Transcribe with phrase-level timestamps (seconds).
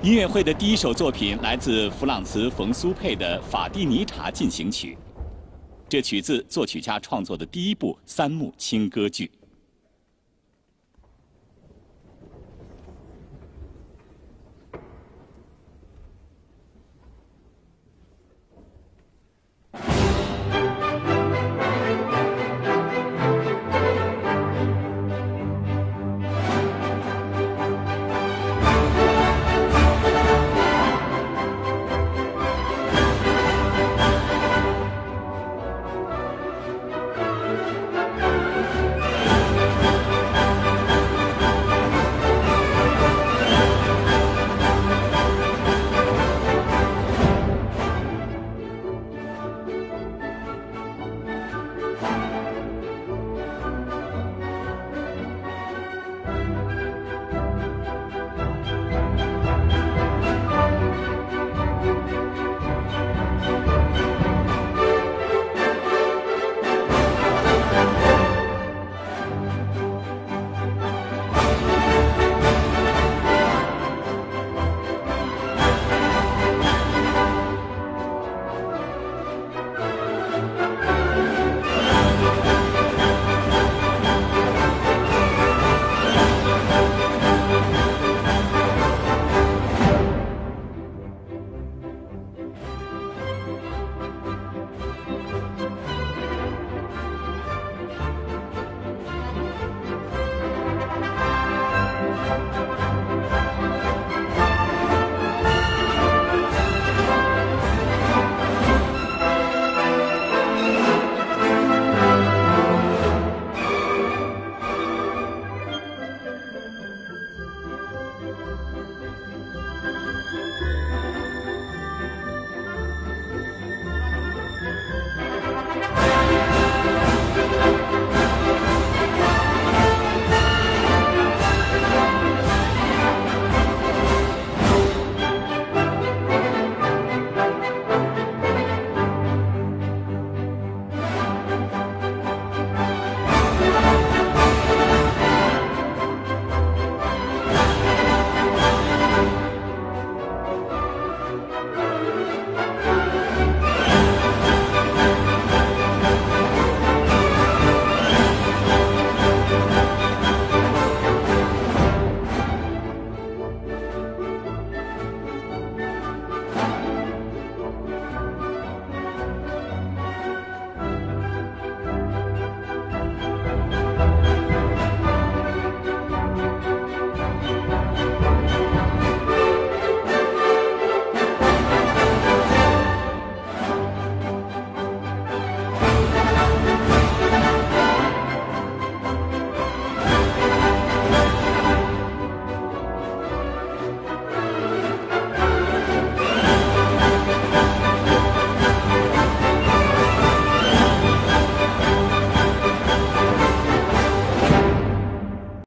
[0.00, 4.96] 音乐会的第一首作品来自弗朗茨·冯·苏佩的《法蒂尼察进行曲》，
[5.88, 9.28] 这取自作曲家创作的第一部三幕轻歌剧。